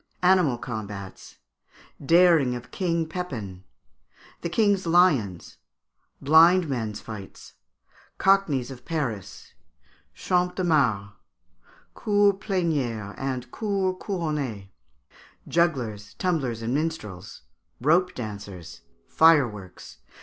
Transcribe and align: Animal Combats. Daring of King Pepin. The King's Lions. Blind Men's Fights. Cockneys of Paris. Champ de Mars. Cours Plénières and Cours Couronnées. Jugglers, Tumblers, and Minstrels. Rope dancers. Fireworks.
Animal 0.23 0.57
Combats. 0.57 1.35
Daring 2.03 2.55
of 2.55 2.71
King 2.71 3.07
Pepin. 3.07 3.65
The 4.41 4.49
King's 4.49 4.87
Lions. 4.87 5.57
Blind 6.19 6.67
Men's 6.67 6.99
Fights. 6.99 7.53
Cockneys 8.17 8.71
of 8.71 8.83
Paris. 8.83 9.53
Champ 10.15 10.55
de 10.55 10.63
Mars. 10.63 11.11
Cours 11.93 12.33
Plénières 12.39 13.13
and 13.15 13.51
Cours 13.51 13.97
Couronnées. 14.01 14.69
Jugglers, 15.47 16.15
Tumblers, 16.15 16.63
and 16.63 16.73
Minstrels. 16.73 17.43
Rope 17.79 18.15
dancers. 18.15 18.81
Fireworks. 19.07 19.99